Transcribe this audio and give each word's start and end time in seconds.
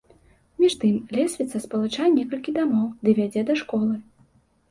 Між 0.61 0.73
тым, 0.83 0.93
лесвіца 1.17 1.59
спалучае 1.65 2.09
некалькі 2.15 2.53
дамоў 2.57 2.87
ды 3.05 3.09
вядзе 3.19 3.41
да 3.51 3.61
школы. 3.63 3.93